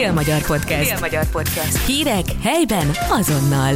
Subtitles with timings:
[0.00, 0.90] Dél-Magyar Podcast.
[0.90, 1.86] Dél-Magyar Podcast.
[1.86, 3.74] Hírek helyben azonnal.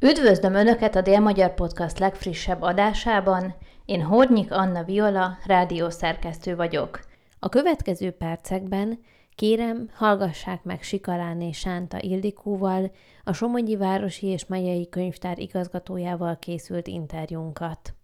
[0.00, 3.54] Üdvözlöm Önöket a Dél-Magyar Podcast legfrissebb adásában.
[3.84, 7.00] Én Hornyik Anna Viola, rádiószerkesztő vagyok.
[7.38, 8.98] A következő percekben
[9.34, 12.92] kérem, hallgassák meg Sikarán és Sánta Ildikóval,
[13.24, 17.94] a Somogyi Városi és Megyei Könyvtár igazgatójával készült interjúnkat.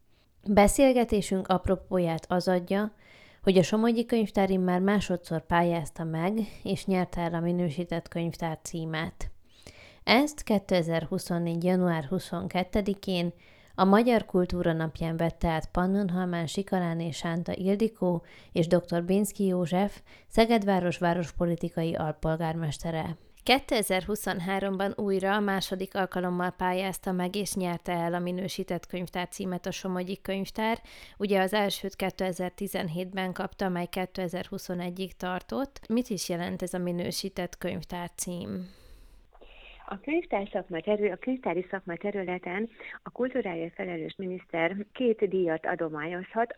[0.47, 2.93] Beszélgetésünk apropóját az adja,
[3.49, 9.31] hogy a Somogyi Könyvtár már másodszor pályázta meg, és nyerte el a minősített könyvtár címet.
[10.05, 11.65] Ezt 2024.
[11.65, 13.33] január 22-én
[13.75, 19.05] a Magyar Kultúra napján vette át Pannonhalmán Sikarán és Sánta Ildikó és dr.
[19.05, 23.17] Bénszki József, Szegedváros várospolitikai alpolgármestere.
[23.49, 29.71] 2023-ban újra a második alkalommal pályázta meg és nyerte el a minősített könyvtár címet a
[29.71, 30.83] Somogyi Könyvtár.
[31.19, 35.81] Ugye az elsőt 2017-ben kapta, mely 2021-ig tartott.
[35.89, 38.78] Mit is jelent ez a minősített könyvtár cím?
[39.91, 42.69] A könyvtár szakma terül, a könyvtári szakma területen
[43.03, 46.55] a kultúrája felelős miniszter két díjat adományozhat,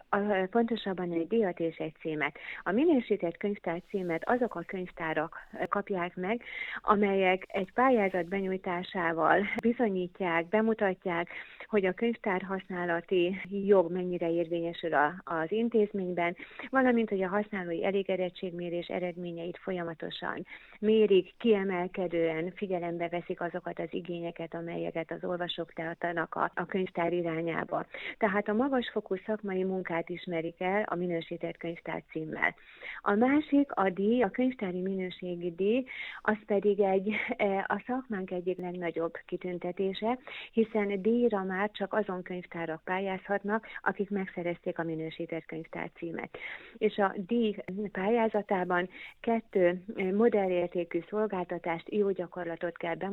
[0.50, 2.38] pontosabban egy díjat és egy címet.
[2.62, 5.36] A minősített könyvtár címet azok a könyvtárak
[5.68, 6.42] kapják meg,
[6.80, 11.28] amelyek egy pályázat benyújtásával bizonyítják, bemutatják,
[11.66, 16.36] hogy a könyvtár használati jog mennyire érvényesül az intézményben,
[16.70, 20.46] valamint, hogy a használói elégedettségmérés eredményeit folyamatosan
[20.78, 27.86] mérik, kiemelkedően figyelembe veszik azokat az igényeket, amelyeket az olvasók tartanak a, a könyvtár irányába.
[28.18, 32.54] Tehát a magasfokú szakmai munkát ismerik el a minősített könyvtár címmel.
[33.02, 35.84] A másik, a díj, a könyvtári minőségi díj,
[36.22, 40.18] az pedig egy, e, a szakmánk egyik legnagyobb kitüntetése,
[40.52, 46.38] hiszen díjra már csak azon könyvtárak pályázhatnak, akik megszerezték a minősített könyvtár címet.
[46.78, 47.56] És a díj
[47.92, 48.88] pályázatában
[49.20, 49.82] kettő
[50.14, 53.09] modellértékű szolgáltatást, jó gyakorlatot kell bemutatni,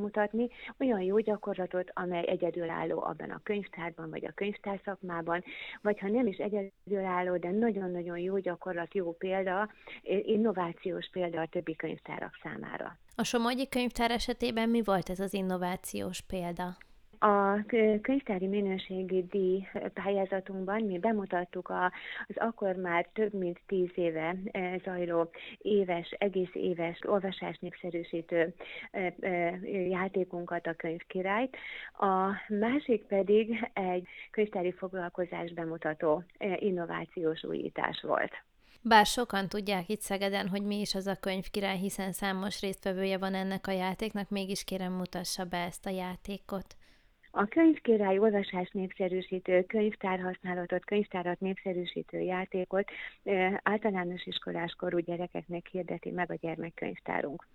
[0.79, 5.43] olyan jó gyakorlatot, amely egyedülálló abban a könyvtárban, vagy a könyvtárszakmában,
[5.81, 9.69] vagy ha nem is egyedülálló, de nagyon-nagyon jó gyakorlat, jó példa,
[10.03, 12.97] innovációs példa a többi könyvtárak számára.
[13.15, 16.77] A Somogyi könyvtár esetében mi volt ez az innovációs példa?
[17.19, 17.65] A
[18.01, 25.29] könyvtári minőségi díj pályázatunkban mi bemutattuk az akkor már több mint tíz éve e, zajló
[25.57, 28.53] éves, egész éves olvasás népszerűsítő
[28.91, 29.29] e, e,
[29.89, 31.57] játékunkat, a könyvkirályt.
[31.97, 36.23] A másik pedig egy könyvtári foglalkozás bemutató
[36.59, 38.31] innovációs újítás volt.
[38.81, 43.33] Bár sokan tudják itt Szegeden, hogy mi is az a könyvkirály, hiszen számos résztvevője van
[43.33, 46.75] ennek a játéknak, mégis kérem mutassa be ezt a játékot.
[47.31, 52.89] A könyvkirály olvasás népszerűsítő, könyvtárhasználatot, könyvtárat népszerűsítő játékot
[53.63, 57.47] általános iskoláskorú gyerekeknek hirdeti meg a gyermekkönyvtárunk.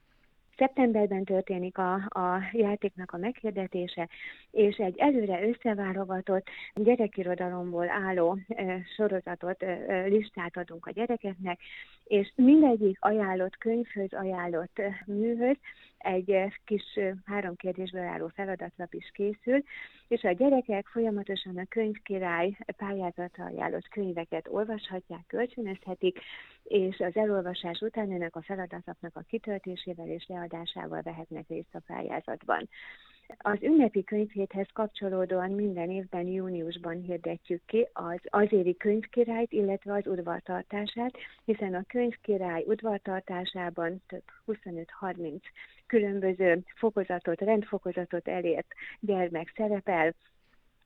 [0.57, 4.09] Szeptemberben történik a, a játéknak a meghirdetése,
[4.51, 11.61] és egy előre összeválogatott gyerekirodalomból álló e, sorozatot, e, listát adunk a gyerekeknek,
[12.05, 15.57] és mindegyik ajánlott könyvhöz, ajánlott műhöz
[16.03, 19.63] egy kis három kérdésből álló feladatlap is készül,
[20.09, 26.19] és a gyerekek folyamatosan a könyvkirály pályázata ajánlott könyveket olvashatják, kölcsönözhetik,
[26.63, 32.69] és az elolvasás után ennek a feladatlapnak a kitöltésével és leadásával vehetnek részt a pályázatban.
[33.39, 41.13] Az ünnepi könyvhéthez kapcsolódóan minden évben júniusban hirdetjük ki az azéri könyvkirályt, illetve az udvartartását,
[41.45, 45.41] hiszen a könyvkirály udvartartásában több 25-30
[45.87, 48.67] különböző fokozatot, rendfokozatot elért
[49.01, 50.15] gyermek szerepel,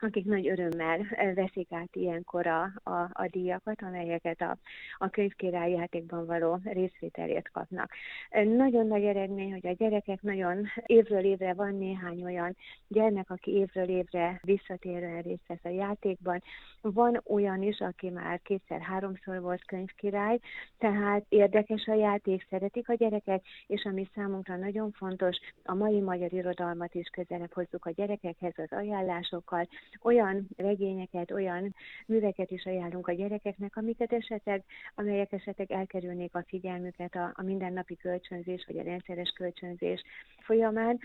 [0.03, 4.57] akik nagy örömmel veszik át ilyenkor a, a, a díjakat, amelyeket a,
[4.99, 7.91] a könyvkirály játékban való részvételért kapnak.
[8.31, 12.57] Nagyon nagy eredmény, hogy a gyerekek nagyon évről évre van néhány olyan
[12.89, 16.43] gyermek, aki évről évre visszatérően részt vesz a játékban.
[16.81, 20.39] Van olyan is, aki már kétszer-háromszor volt könyvkirály,
[20.79, 26.33] tehát érdekes a játék, szeretik a gyerekek, és ami számunkra nagyon fontos, a mai magyar
[26.33, 29.69] irodalmat is közelebb hozzuk a gyerekekhez az ajánlásokkal,
[30.03, 31.75] olyan regényeket, olyan
[32.07, 37.97] műveket is ajánlunk a gyerekeknek, amiket esetleg, amelyek esetleg elkerülnék a figyelmüket a, a mindennapi
[37.97, 40.03] kölcsönzés vagy a rendszeres kölcsönzés
[40.39, 41.01] folyamán.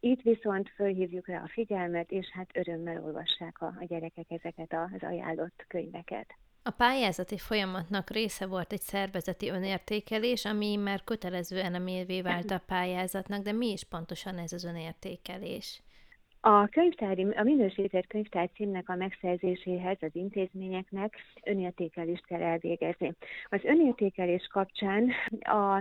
[0.00, 5.02] Itt viszont fölhívjuk rá a figyelmet, és hát örömmel olvassák a, a gyerekek ezeket az
[5.08, 6.34] ajánlott könyveket.
[6.62, 13.42] A pályázati folyamatnak része volt egy szervezeti önértékelés, ami már kötelező elemévé vált a pályázatnak,
[13.42, 15.82] de mi is pontosan ez az önértékelés?
[16.40, 23.12] A könyvtári, a minősített könyvtár címnek a megszerzéséhez az intézményeknek önértékelést kell elvégezni.
[23.48, 25.76] Az önértékelés kapcsán a,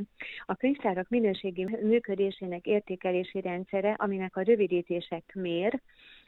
[0.45, 5.81] a könyvtárak minőségi működésének értékelési rendszere, aminek a rövidítések mér,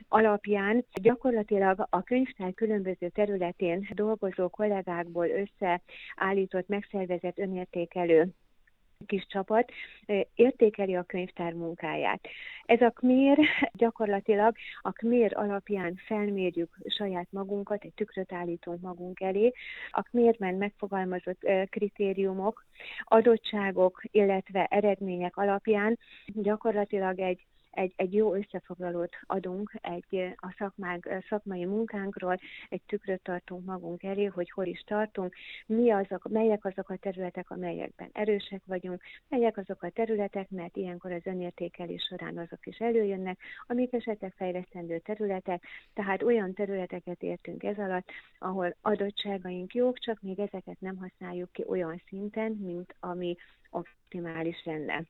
[0.07, 8.33] alapján gyakorlatilag a könyvtár különböző területén dolgozó kollégákból összeállított, megszervezett önértékelő
[9.06, 9.72] kis csapat
[10.36, 12.28] értékeli a könyvtár munkáját.
[12.66, 13.38] Ez a KMÉR
[13.74, 19.51] gyakorlatilag a KMÉR alapján felmérjük saját magunkat, egy tükröt állítunk magunk elé.
[19.92, 22.66] A KMÉR-ben megfogalmazott kritériumok,
[23.04, 31.66] adottságok, illetve eredmények alapján gyakorlatilag egy egy, egy jó összefoglalót adunk egy a szakmánk, szakmai
[31.66, 32.39] munkánkról,
[32.69, 35.33] egy tükröt tartunk magunk elé, hogy hol is tartunk,
[35.66, 41.12] mi azok, melyek azok a területek, amelyekben erősek vagyunk, melyek azok a területek, mert ilyenkor
[41.12, 45.63] az önértékelés során azok is előjönnek, amik esetleg fejlesztendő területek,
[45.94, 51.63] tehát olyan területeket értünk ez alatt, ahol adottságaink jók, csak még ezeket nem használjuk ki
[51.68, 53.36] olyan szinten, mint ami
[53.69, 55.04] optimális lenne.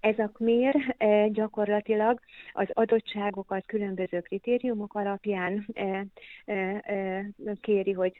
[0.00, 2.20] Ez a KMÉR e, gyakorlatilag
[2.52, 6.06] az adottságokat különböző kritériumok alapján e,
[6.44, 7.26] e,
[7.60, 8.12] kéri, hogy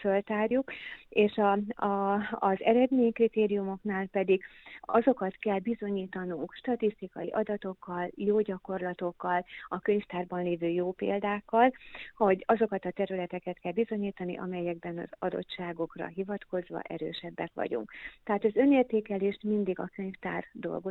[0.00, 0.72] föltárjuk,
[1.08, 1.52] és a,
[1.86, 4.44] a, az eredménykritériumoknál pedig
[4.80, 11.72] azokat kell bizonyítanunk statisztikai adatokkal, jó gyakorlatokkal, a könyvtárban lévő jó példákkal,
[12.16, 17.92] hogy azokat a területeket kell bizonyítani, amelyekben az adottságokra hivatkozva erősebbek vagyunk.
[18.24, 20.44] Tehát az önértékelést mindig a könyvtár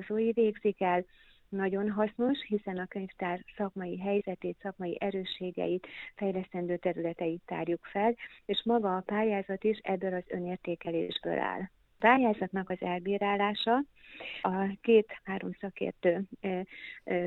[0.08, 1.06] dolgozói végzik el,
[1.50, 8.16] nagyon hasznos, hiszen a könyvtár szakmai helyzetét, szakmai erősségeit, fejlesztendő területeit tárjuk fel,
[8.46, 11.70] és maga a pályázat is ebből az önértékelésből áll
[12.04, 13.84] pályázatnak az elbírálása
[14.42, 16.24] a két-három szakértő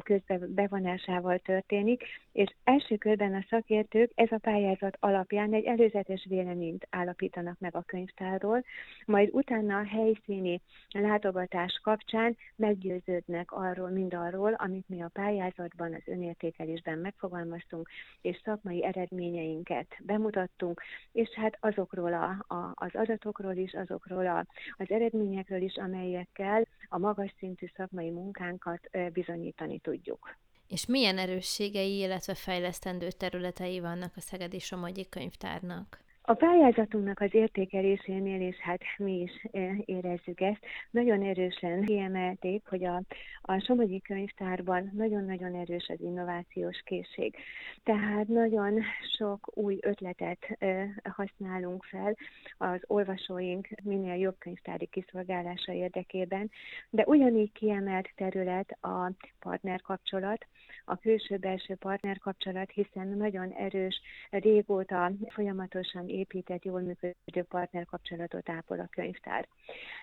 [0.03, 2.03] közbe bevonásával történik,
[2.33, 7.83] és első körben a szakértők ez a pályázat alapján egy előzetes véleményt állapítanak meg a
[7.83, 8.65] könyvtárról,
[9.07, 16.99] majd utána a helyszíni látogatás kapcsán meggyőződnek arról, mindarról, amit mi a pályázatban, az önértékelésben
[16.99, 17.89] megfogalmaztunk,
[18.21, 20.83] és szakmai eredményeinket bemutattunk,
[21.13, 24.47] és hát azokról a, a, az adatokról is, azokról a,
[24.77, 30.37] az eredményekről is, amelyekkel a magas szintű szakmai munkánkat bizonyítani tudjuk.
[30.69, 36.05] És milyen erősségei, illetve fejlesztendő területei vannak a Szegedi Somogyi Könyvtárnak?
[36.29, 42.85] A pályázatunknak az értékelésénél, és hát mi is e, érezzük ezt, nagyon erősen kiemelték, hogy
[42.85, 43.03] a,
[43.43, 47.37] a Somogyi Könyvtárban nagyon-nagyon erős az innovációs készség.
[47.85, 48.83] Tehát nagyon
[49.19, 52.17] sok új ötletet e, használunk fel
[52.59, 56.51] az olvasóink minél jobb könyvtári kiszolgálása érdekében,
[56.91, 60.47] de ugyanígy kiemelt terület a partnerkapcsolat,
[60.89, 64.01] a külső-belső partnerkapcsolat, hiszen nagyon erős,
[64.31, 69.49] régóta folyamatosan épített, jól működő partnerkapcsolatot ápol a könyvtár.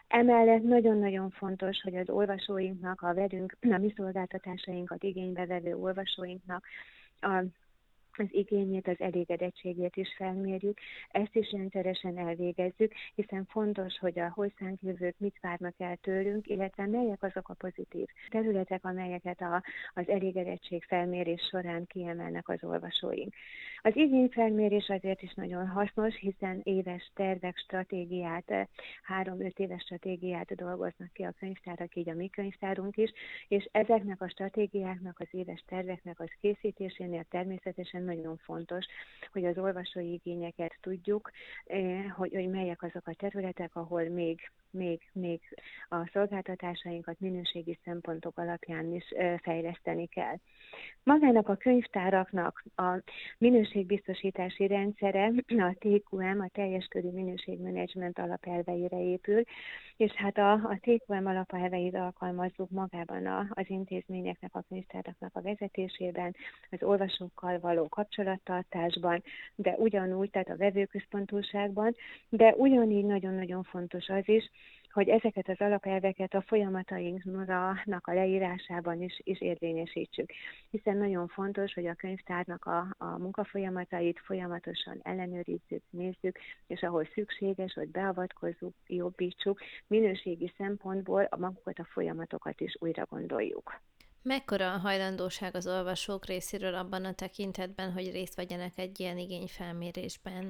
[0.08, 6.66] Emellett nagyon-nagyon fontos, hogy az olvasóinknak, a velünk, a mi szolgáltatásainkat igénybe vevő olvasóinknak
[7.22, 7.44] a
[8.18, 10.80] az igényét, az elégedettségét is felmérjük,
[11.10, 16.86] ezt is rendszeresen elvégezzük, hiszen fontos, hogy a hozzánk jövők mit várnak el tőlünk, illetve
[16.86, 19.64] melyek azok a pozitív területek, amelyeket a,
[19.94, 23.34] az elégedettség felmérés során kiemelnek az olvasóink.
[23.82, 28.68] Az igényfelmérés azért is nagyon hasznos, hiszen éves tervek, stratégiát,
[29.04, 33.12] három-öt éves stratégiát dolgoznak ki a könyvtárak, így a mi könyvtárunk is,
[33.48, 38.86] és ezeknek a stratégiáknak, az éves terveknek az készítésénél természetesen nagyon fontos,
[39.32, 41.32] hogy az olvasói igényeket tudjuk,
[41.66, 45.40] eh, hogy, hogy melyek azok a területek, ahol még még, még
[45.90, 50.36] a szolgáltatásainkat minőségi szempontok alapján is fejleszteni kell.
[51.04, 53.02] Magának a könyvtáraknak a
[53.38, 59.44] minőségbiztosítási rendszere, a TQM, a teljes körű minőségmenedzsment alapelveire épül,
[59.98, 66.36] és hát a, a TQM alapelveit alkalmazzuk magában a, az intézményeknek, a könyvtáraknak a vezetésében,
[66.72, 69.24] az olvasókkal való kapcsolattartásban,
[69.56, 71.96] de ugyanúgy, tehát a vevőközpontúságban,
[72.30, 74.50] de ugyanígy nagyon-nagyon fontos az is,
[74.94, 80.32] hogy ezeket az alapelveket a folyamatainknak a leírásában is, is érvényesítsük.
[80.70, 87.74] Hiszen nagyon fontos, hogy a könyvtárnak a, a munkafolyamatait folyamatosan ellenőrizzük, nézzük, és ahol szükséges,
[87.74, 93.82] hogy beavatkozzuk, jobbítsuk, minőségi szempontból a magukat a folyamatokat is újra gondoljuk.
[94.22, 100.46] Mekkora a hajlandóság az olvasók részéről abban a tekintetben, hogy részt vegyenek egy ilyen igényfelmérésben?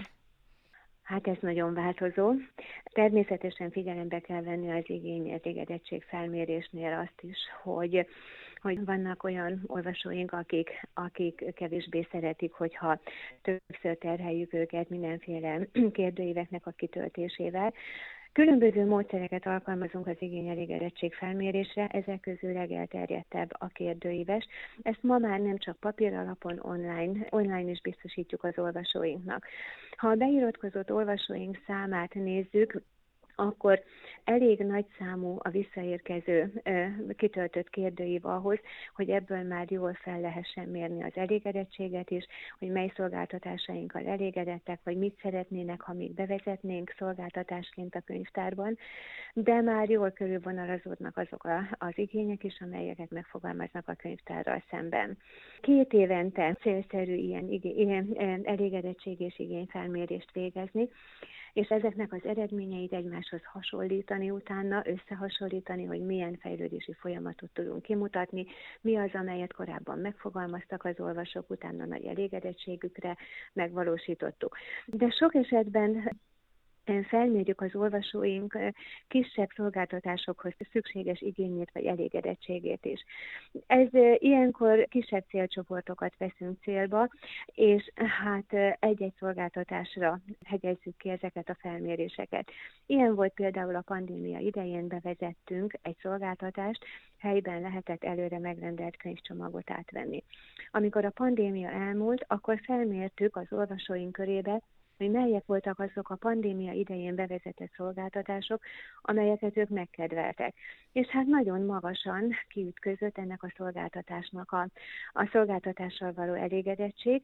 [1.03, 2.33] Hát ez nagyon változó.
[2.93, 8.07] Természetesen figyelembe kell venni az igény elégedettség felmérésnél azt is, hogy
[8.63, 12.99] hogy vannak olyan olvasóink, akik, akik kevésbé szeretik, hogyha
[13.41, 17.73] többször terheljük őket mindenféle kérdőíveknek a kitöltésével.
[18.33, 24.47] Különböző módszereket alkalmazunk az igény elégedettség felmérésre, ezek közül legelterjedtebb a kérdőíves.
[24.81, 29.45] Ezt ma már nem csak papír alapon, online, online is biztosítjuk az olvasóinknak.
[29.97, 32.81] Ha a beiratkozott olvasóink számát nézzük,
[33.35, 33.83] akkor
[34.23, 36.61] elég nagy számú a visszaérkező
[37.15, 38.59] kitöltött kérdőív ahhoz,
[38.95, 42.25] hogy ebből már jól fel lehessen mérni az elégedettséget is,
[42.59, 48.77] hogy mely szolgáltatásainkkal elégedettek, vagy mit szeretnének, ha még bevezetnénk szolgáltatásként a könyvtárban,
[49.33, 55.17] de már jól körülvonalazódnak azok a, az igények is, amelyeket megfogalmaznak a könyvtárral szemben.
[55.61, 60.89] Két évente célszerű ilyen, ilyen elégedettség és igényfelmérést végezni,
[61.53, 68.45] és ezeknek az eredményeit egymáshoz hasonlítani utána, összehasonlítani, hogy milyen fejlődési folyamatot tudunk kimutatni,
[68.81, 73.17] mi az, amelyet korábban megfogalmaztak az olvasók, utána nagy elégedettségükre
[73.53, 74.57] megvalósítottuk.
[74.85, 76.17] De sok esetben
[77.07, 78.57] felmérjük az olvasóink
[79.07, 83.03] kisebb szolgáltatásokhoz szükséges igényét vagy elégedettségét is.
[83.67, 83.87] Ez
[84.17, 87.07] ilyenkor kisebb célcsoportokat veszünk célba,
[87.45, 87.91] és
[88.23, 92.51] hát egy-egy szolgáltatásra hegyezzük ki ezeket a felméréseket.
[92.85, 96.85] Ilyen volt például a pandémia idején bevezettünk egy szolgáltatást,
[97.17, 100.23] helyben lehetett előre megrendelt könyvcsomagot átvenni.
[100.71, 104.61] Amikor a pandémia elmúlt, akkor felmértük az olvasóink körébe,
[105.03, 108.61] hogy melyek voltak azok a pandémia idején bevezetett szolgáltatások,
[109.01, 110.55] amelyeket ők megkedveltek.
[110.91, 114.67] És hát nagyon magasan kiütközött ennek a szolgáltatásnak a,
[115.13, 117.23] a szolgáltatással való elégedettség,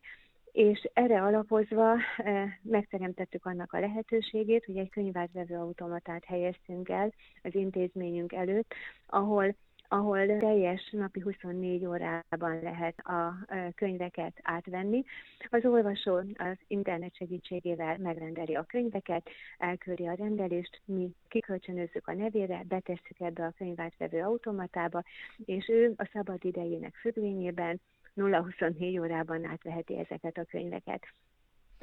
[0.51, 7.55] és erre alapozva e, megteremtettük annak a lehetőségét, hogy egy könyvátvevő automatát helyeztünk el az
[7.55, 8.73] intézményünk előtt,
[9.07, 9.55] ahol
[9.91, 15.03] ahol teljes napi 24 órában lehet a könyveket átvenni.
[15.49, 22.63] Az olvasó az internet segítségével megrendeli a könyveket, elküldi a rendelést, mi kikölcsönözzük a nevére,
[22.67, 25.03] betesszük ebbe a könyvátvevő automatába,
[25.45, 27.81] és ő a szabad idejének függvényében
[28.15, 31.01] 0-24 órában átveheti ezeket a könyveket.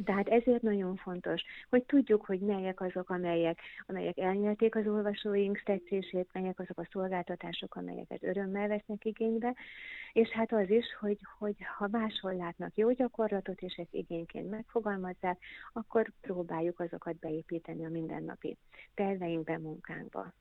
[0.04, 6.28] Tehát ezért nagyon fontos, hogy tudjuk, hogy melyek azok, amelyek, amelyek elnyerték az olvasóink tetszését,
[6.32, 9.54] melyek azok a szolgáltatások, amelyeket örömmel vesznek igénybe,
[10.12, 15.38] és hát az is, hogy, hogy ha máshol látnak jó gyakorlatot, és ezt igényként megfogalmazzák,
[15.72, 18.56] akkor próbáljuk azokat beépíteni a mindennapi
[18.94, 20.32] terveinkbe, munkánkba.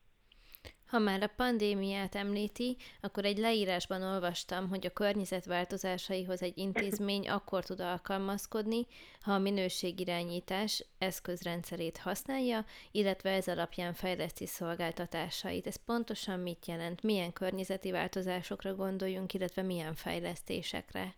[0.86, 7.30] Ha már a pandémiát említi, akkor egy leírásban olvastam, hogy a környezet változásaihoz egy intézmény
[7.30, 8.88] akkor tud alkalmazkodni,
[9.22, 15.68] ha a minőségirányítás eszközrendszerét használja, illetve ez alapján fejleszti szolgáltatásait.
[15.68, 17.04] Ez pontosan mit jelent?
[17.04, 21.16] Milyen környezeti változásokra gondoljunk, illetve milyen fejlesztésekre?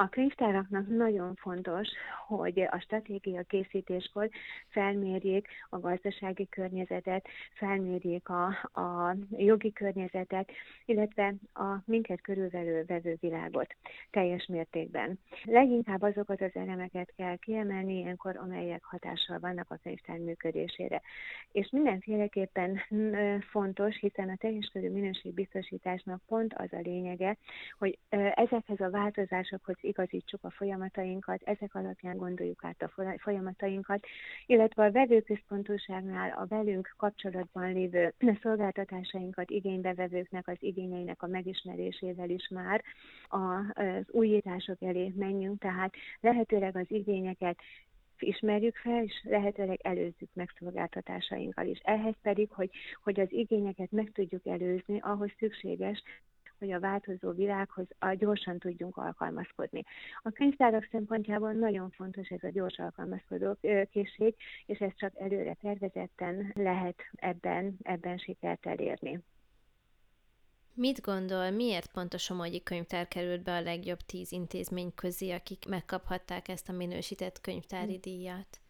[0.00, 1.88] A könyvtáraknak nagyon fontos,
[2.26, 4.28] hogy a stratégia készítéskor
[4.68, 8.46] felmérjék a gazdasági környezetet, felmérjék a,
[8.80, 10.50] a jogi környezetet,
[10.84, 13.76] illetve a minket körülvelő vevővilágot
[14.10, 15.18] teljes mértékben.
[15.44, 21.02] Leginkább azokat az elemeket kell kiemelni ilyenkor, amelyek hatással vannak a könyvtár működésére.
[21.52, 22.80] És mindenféleképpen
[23.50, 27.36] fontos, hiszen a teljes körű minőségbiztosításnak pont az a lényege,
[27.78, 27.98] hogy
[28.34, 34.06] ezekhez a változásokhoz igazítsuk a folyamatainkat, ezek alapján gondoljuk át a folyamatainkat,
[34.46, 42.82] illetve a vevőközpontúságnál a velünk kapcsolatban lévő szolgáltatásainkat igénybevevőknek az igényeinek a megismerésével is már
[43.28, 47.58] az újítások elé menjünk, tehát lehetőleg az igényeket
[48.18, 51.78] ismerjük fel, és lehetőleg előzzük meg szolgáltatásainkkal is.
[51.82, 52.70] Ehhez pedig, hogy,
[53.02, 56.02] hogy az igényeket meg tudjuk előzni, ahhoz szükséges,
[56.58, 59.84] hogy a változó világhoz a gyorsan tudjunk alkalmazkodni.
[60.22, 63.56] A könyvtárak szempontjából nagyon fontos ez a gyors alkalmazkodó
[63.90, 64.34] készség,
[64.66, 69.20] és ez csak előre tervezetten lehet ebben, ebben sikert elérni.
[70.74, 75.68] Mit gondol, miért pont a Somogyi Könyvtár került be a legjobb tíz intézmény közé, akik
[75.68, 78.00] megkaphatták ezt a minősített könyvtári hm.
[78.00, 78.60] díjat?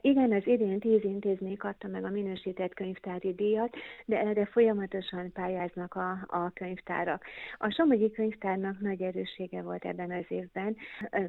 [0.00, 5.94] Igen, az idén tíz intézmény kapta meg a minősített könyvtári díjat, de erre folyamatosan pályáznak
[5.94, 7.24] a, a könyvtárak.
[7.58, 10.76] A Somogyi Könyvtárnak nagy erőssége volt ebben az évben,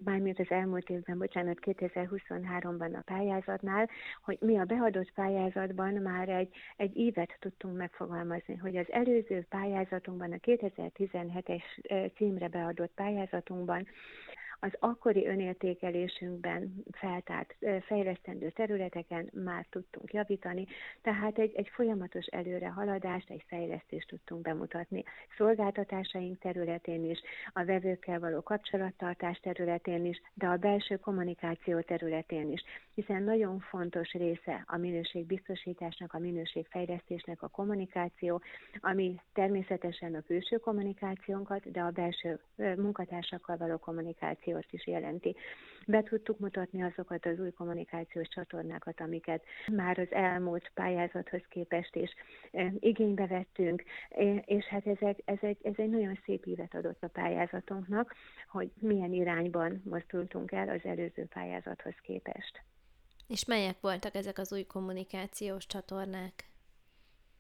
[0.04, 3.90] mármint az elmúlt évben, bocsánat, 2023-ban a pályázatnál,
[4.24, 10.32] hogy mi a beadott pályázatban már egy, egy évet tudtunk megfogalmazni, hogy az előző pályázatunkban,
[10.32, 11.64] a 2017-es
[12.16, 13.88] címre beadott pályázatunkban
[14.64, 17.56] az akkori önértékelésünkben feltárt
[17.86, 20.66] fejlesztendő területeken már tudtunk javítani,
[21.02, 25.04] tehát egy, egy folyamatos előrehaladást, egy fejlesztést tudtunk bemutatni.
[25.38, 27.20] Szolgáltatásaink területén is,
[27.54, 34.12] a vevőkkel való kapcsolattartás területén is, de a belső kommunikáció területén is, hiszen nagyon fontos
[34.12, 38.42] része a minőségbiztosításnak, a minőségfejlesztésnek a kommunikáció,
[38.80, 43.78] ami természetesen a külső kommunikációnkat, de a belső munkatársakkal való
[44.54, 45.36] kommunikációt is jelenti.
[45.88, 52.14] Be tudtuk mutatni azokat az új kommunikációs csatornákat, amiket már az elmúlt pályázathoz képest is
[52.80, 53.84] igénybe vettünk,
[54.46, 58.16] és hát ezek, ez, egy, ez egy nagyon szép évet adott a pályázatunknak,
[58.48, 62.62] hogy milyen irányban mozdultunk el az előző pályázathoz képest.
[63.28, 66.53] És melyek voltak ezek az új kommunikációs csatornák?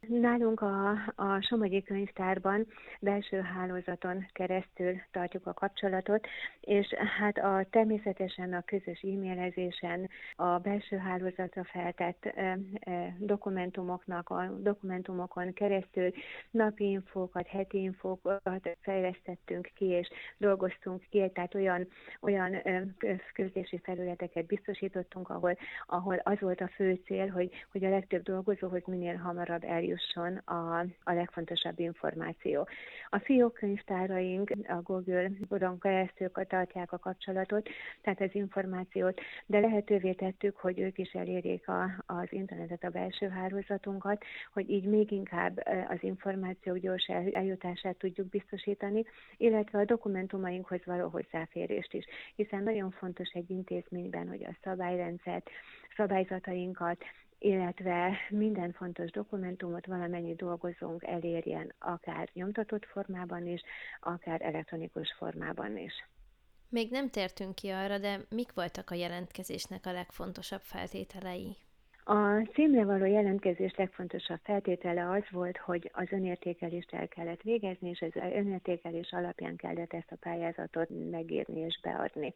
[0.07, 2.67] Nálunk a, a Somogyi Könyvtárban
[2.99, 6.27] belső hálózaton keresztül tartjuk a kapcsolatot,
[6.61, 14.51] és hát a természetesen a közös e-mailezésen, a belső hálózatra feltett e, e, dokumentumoknak, a
[14.59, 16.11] dokumentumokon keresztül
[16.51, 21.87] napi infókat, heti infókat fejlesztettünk ki, és dolgoztunk ki, tehát olyan,
[22.21, 22.61] olyan
[23.33, 25.57] közlési felületeket biztosítottunk, ahol,
[25.87, 30.37] ahol az volt a fő cél, hogy, hogy a legtöbb dolgozóhoz minél hamarabb eljut jusson
[30.37, 32.67] a, a legfontosabb információ.
[33.09, 37.69] A fiókönyvtáraink a Google-on keresztül tartják a kapcsolatot,
[38.01, 43.27] tehát az információt, de lehetővé tettük, hogy ők is elérjék a, az internetet, a belső
[43.27, 44.23] hálózatunkat,
[44.53, 49.05] hogy így még inkább az információk gyors eljutását tudjuk biztosítani,
[49.37, 55.49] illetve a dokumentumainkhoz való hozzáférést is, hiszen nagyon fontos egy intézményben, hogy a szabályrendszert,
[55.95, 57.03] szabályzatainkat,
[57.43, 63.61] illetve minden fontos dokumentumot valamennyi dolgozónk elérjen, akár nyomtatott formában is,
[63.99, 65.93] akár elektronikus formában is.
[66.69, 71.55] Még nem tértünk ki arra, de mik voltak a jelentkezésnek a legfontosabb feltételei?
[72.05, 78.01] A címre való jelentkezés legfontosabb feltétele az volt, hogy az önértékelést el kellett végezni, és
[78.01, 82.33] az önértékelés alapján kellett ezt a pályázatot megírni és beadni.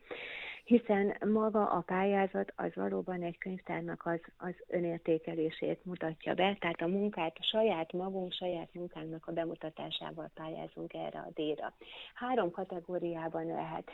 [0.63, 6.87] Hiszen maga a pályázat az valóban egy könyvtárnak az, az önértékelését mutatja be, tehát a
[6.87, 11.73] munkát, a saját magunk, saját munkánknak a bemutatásával pályázunk erre a díjra.
[12.13, 13.91] Három kategóriában lehet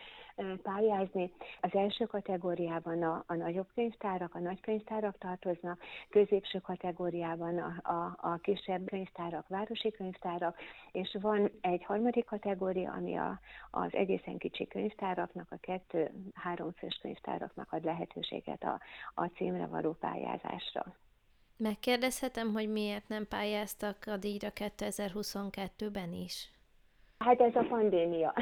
[0.62, 1.32] pályázni.
[1.62, 7.92] Az első kategóriában a, a nagyobb könyvtárak, a nagy könyvtárak tartoznak, tartoznak, középső kategóriában a,
[7.92, 10.58] a, a kisebb könyvtárak, városi könyvtárak,
[10.92, 13.40] és van egy harmadik kategória, ami a,
[13.72, 18.80] az egészen kicsi könyvtáraknak, a kettő-három fős könyvtáraknak ad lehetőséget a,
[19.14, 20.86] a címre való pályázásra.
[21.58, 26.52] Megkérdezhetem, hogy miért nem pályáztak a díjra 2022-ben is?
[27.18, 28.34] Hát ez a pandémia.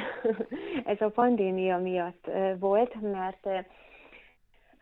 [0.93, 2.29] ez a pandémia miatt
[2.59, 3.47] volt, mert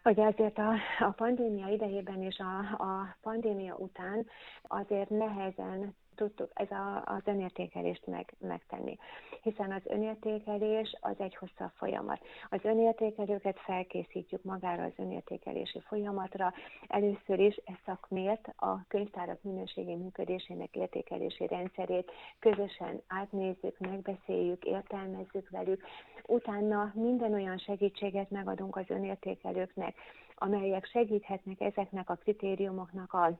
[0.03, 4.25] hogy azért a, a pandémia idejében és a, a pandémia után
[4.63, 8.97] azért nehezen tudtuk ez a, az önértékelést meg, megtenni.
[9.41, 12.19] Hiszen az önértékelés az egy hosszabb folyamat.
[12.49, 16.53] Az önértékelőket felkészítjük magára az önértékelési folyamatra.
[16.87, 25.83] Először is ezt szakmért a könyvtárak minőségi működésének értékelési rendszerét közösen átnézzük, megbeszéljük, értelmezzük velük.
[26.27, 29.95] Utána minden olyan segítséget megadunk az önértékelőknek,
[30.35, 33.39] amelyek segíthetnek ezeknek a kritériumoknak a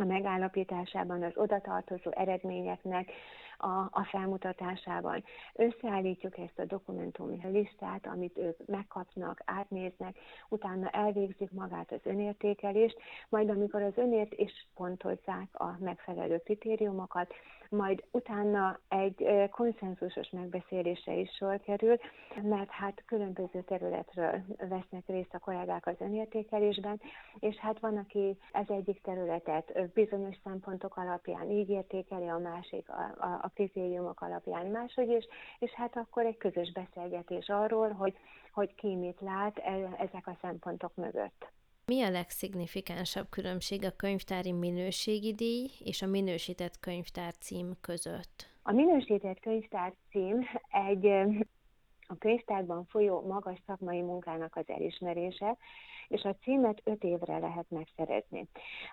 [0.00, 3.10] a megállapításában, az odatartozó eredményeknek
[3.58, 5.24] a, a felmutatásában.
[5.54, 10.16] Összeállítjuk ezt a dokumentum listát, amit ők megkapnak, átnéznek,
[10.48, 17.34] utána elvégzik magát az önértékelést, majd amikor az önért is pontozzák a megfelelő kritériumokat,
[17.70, 21.96] majd utána egy konszenzusos megbeszélésre is sor kerül,
[22.42, 27.00] mert hát különböző területről vesznek részt a kollégák az önértékelésben,
[27.38, 33.24] és hát van, aki ez egyik területet bizonyos szempontok alapján így értékeli, a másik a,
[33.26, 35.26] a, a kritériumok alapján máshogy is,
[35.58, 38.16] és hát akkor egy közös beszélgetés arról, hogy,
[38.52, 41.50] hogy ki mit lát e, ezek a szempontok mögött.
[41.86, 48.48] Mi a legszignifikánsabb különbség a könyvtári minőségi díj és a minősített könyvtár cím között?
[48.62, 51.06] A minősített könyvtár cím egy
[52.06, 55.56] a könyvtárban folyó magas szakmai munkának az elismerése,
[56.10, 58.48] és a címet öt évre lehet megszerezni.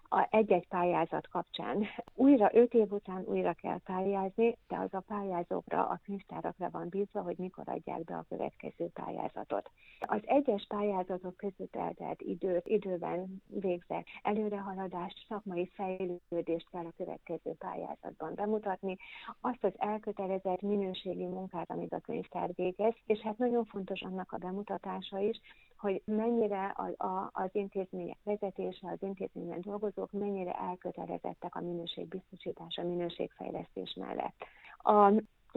[0.09, 1.85] A egy-egy pályázat kapcsán.
[2.13, 7.21] Újra öt év után újra kell pályázni, de az a pályázókra, a könyvtárakra van bízva,
[7.21, 9.71] hogy mikor adják be a következő pályázatot.
[9.99, 18.33] Az egyes pályázatok között eltelt időt, időben végzett előrehaladást, szakmai fejlődést kell a következő pályázatban
[18.35, 18.97] bemutatni,
[19.41, 24.37] azt az elkötelezett minőségi munkát, amit a könyvtár végez, és hát nagyon fontos annak a
[24.37, 25.39] bemutatása is,
[25.77, 32.83] hogy mennyire a, a, az intézmények vezetése, az intézményben dolgozók mennyire elkötelezettek a minőségbiztosítás, a
[32.83, 34.35] minőségfejlesztés mellett.
[34.77, 35.11] A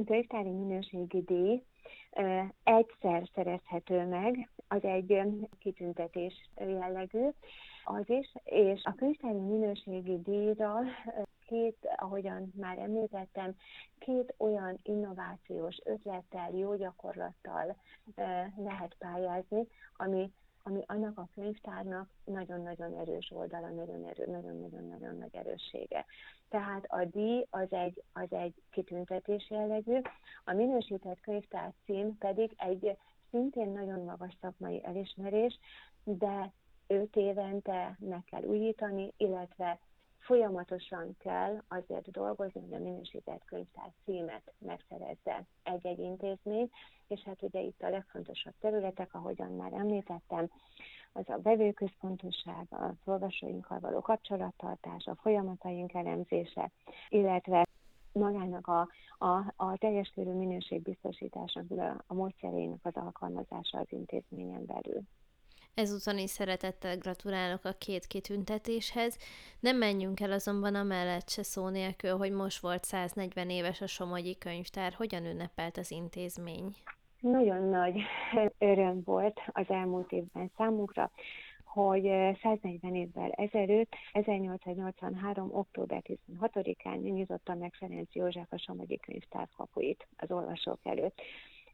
[0.04, 1.62] könyvtári minőségi díj
[2.62, 5.22] egyszer szerezhető meg, az egy
[5.58, 7.28] kitüntetés jellegű,
[7.84, 10.80] az is, és a könyvtári minőségi díjra
[11.46, 13.56] két, ahogyan már említettem,
[13.98, 17.76] két olyan innovációs ötlettel, jó gyakorlattal
[18.56, 26.04] lehet pályázni, ami ami annak a könyvtárnak nagyon-nagyon erős oldala, nagyon-nagyon-nagyon nagy erőssége.
[26.48, 30.00] Tehát a díj az egy, az egy kitüntetés jellegű,
[30.44, 32.96] a minősített könyvtár cím pedig egy
[33.30, 35.58] szintén nagyon magas szakmai elismerés,
[36.04, 36.52] de
[36.86, 39.78] öt évente meg kell újítani, illetve
[40.20, 46.70] folyamatosan kell azért dolgozni, hogy a minősített könyvtár címet megszerezze egy-egy intézmény,
[47.08, 50.50] és hát ugye itt a legfontosabb területek, ahogyan már említettem,
[51.12, 56.70] az a bevőközpontosság, az olvasóinkkal való kapcsolattartás, a folyamataink elemzése,
[57.08, 57.66] illetve
[58.12, 65.02] magának a, a, a teljes körű minőségbiztosításnak a, a módszerének az alkalmazása az intézményen belül.
[65.74, 69.18] Ezúton is szeretettel gratulálok a két kitüntetéshez.
[69.60, 74.38] Nem menjünk el azonban amellett se szó nélkül, hogy most volt 140 éves a Somogyi
[74.38, 74.92] Könyvtár.
[74.92, 76.74] Hogyan ünnepelt az intézmény?
[77.20, 78.00] Nagyon nagy
[78.58, 81.10] öröm volt az elmúlt évben számunkra,
[81.64, 82.02] hogy
[82.42, 85.54] 140 évvel ezelőtt, 1883.
[85.54, 91.20] október 16-án nyitotta meg Ferenc József a Somogyi Könyvtár kapuit az olvasók előtt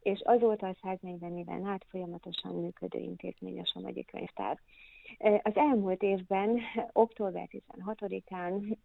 [0.07, 4.61] és azóta a 140 éven át folyamatosan működő intézmény a Somogyi Könyvtár.
[5.43, 6.61] Az elmúlt évben,
[6.93, 8.77] október 16-án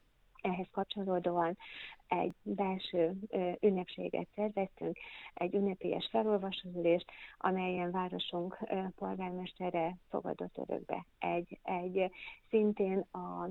[0.42, 1.58] ehhez kapcsolódóan
[2.08, 3.14] egy belső
[3.60, 4.98] ünnepséget szerveztünk,
[5.34, 8.58] egy ünnepélyes felolvasóülést, amelyen városunk
[8.96, 12.12] polgármestere fogadott örökbe egy, egy
[12.50, 13.50] szintén a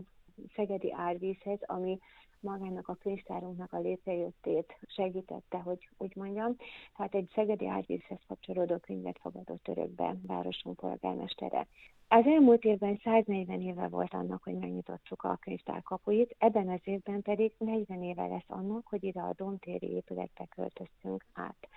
[0.55, 1.99] Szegedi Árvízhez, ami
[2.43, 6.57] magának a könyvtárunknak a létrejöttét segítette, hogy úgy mondjam.
[6.97, 11.67] Tehát egy Szegedi Árvízhez kapcsolódó könyvet fogadott örökbe városunk polgármestere.
[12.09, 17.23] Az elmúlt évben 140 éve volt annak, hogy megnyitottuk a könyvtár kapuit, ebben az évben
[17.23, 21.69] pedig 40 éve lesz annak, hogy ide a Domtéri épületbe költöztünk át.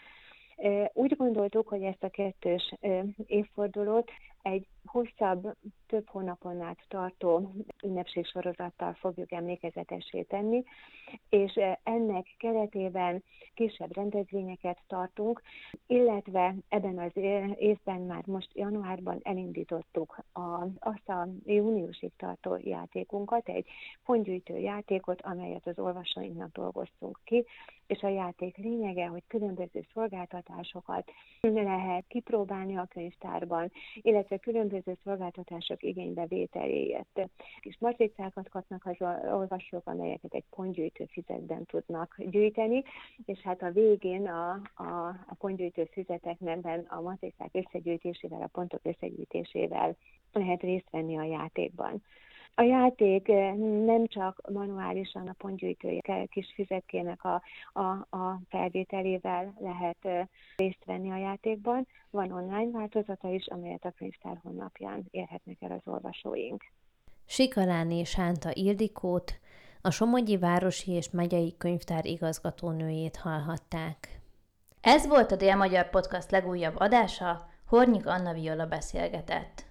[0.93, 2.75] Úgy gondoltuk, hogy ezt a kettős
[3.25, 4.11] évfordulót
[4.43, 5.55] egy hosszabb,
[5.87, 7.53] több hónapon át tartó
[7.83, 10.63] ünnepségsorozattal fogjuk emlékezetessé tenni,
[11.29, 15.41] és ennek keretében kisebb rendezvényeket tartunk,
[15.87, 17.11] illetve ebben az
[17.55, 23.65] évben már most januárban elindítottuk a, azt a júniusig tartó játékunkat, egy
[24.05, 27.45] pontgyűjtő játékot, amelyet az olvasóinknak dolgoztunk ki,
[27.87, 37.29] és a játék lényege, hogy különböző szolgáltatásokat lehet kipróbálni a könyvtárban, illetve különböző szolgáltatások igénybevételéért.
[37.59, 38.95] Kis matricákat kapnak az
[39.31, 42.83] olvasók, amelyeket egy pontgyűjtő füzetben tudnak gyűjteni,
[43.25, 49.95] és hát a végén a, a, a pontgyűjtő füzetekben a matricák összegyűjtésével, a pontok összegyűjtésével
[50.31, 52.03] lehet részt venni a játékban.
[52.55, 53.53] A játék eh,
[53.85, 57.41] nem csak manuálisan a pontgyűjtője kis füzetkének a,
[57.73, 61.87] a, a felvételével lehet eh, részt venni a játékban.
[62.09, 66.63] Van online változata is, amelyet a könyvtár honlapján érhetnek el az olvasóink.
[67.25, 69.39] Sikaláné Sánta Ildikót,
[69.81, 74.19] a Somogyi Városi és Megyei Könyvtár igazgatónőjét hallhatták.
[74.81, 79.61] Ez volt a Dél-Magyar Podcast legújabb adása, Hornyik Anna Viola beszélgetett.